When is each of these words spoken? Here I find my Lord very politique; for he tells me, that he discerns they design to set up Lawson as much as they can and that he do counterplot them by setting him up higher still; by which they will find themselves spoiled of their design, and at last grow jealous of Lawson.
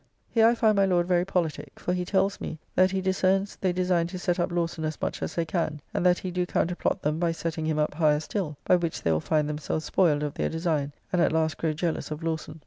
Here 0.31 0.47
I 0.47 0.55
find 0.55 0.75
my 0.77 0.87
Lord 0.87 1.05
very 1.07 1.25
politique; 1.25 1.79
for 1.79 1.93
he 1.93 2.05
tells 2.05 2.41
me, 2.41 2.57
that 2.73 2.89
he 2.89 3.01
discerns 3.01 3.57
they 3.61 3.71
design 3.71 4.07
to 4.07 4.17
set 4.17 4.39
up 4.39 4.51
Lawson 4.51 4.83
as 4.83 4.99
much 4.99 5.21
as 5.21 5.35
they 5.35 5.45
can 5.45 5.79
and 5.93 6.03
that 6.03 6.17
he 6.17 6.31
do 6.31 6.47
counterplot 6.47 7.03
them 7.03 7.19
by 7.19 7.31
setting 7.31 7.67
him 7.67 7.77
up 7.77 7.93
higher 7.93 8.19
still; 8.19 8.57
by 8.65 8.77
which 8.77 9.03
they 9.03 9.11
will 9.11 9.19
find 9.19 9.47
themselves 9.47 9.85
spoiled 9.85 10.23
of 10.23 10.33
their 10.33 10.49
design, 10.49 10.91
and 11.13 11.21
at 11.21 11.31
last 11.31 11.59
grow 11.59 11.71
jealous 11.71 12.09
of 12.09 12.23
Lawson. 12.23 12.59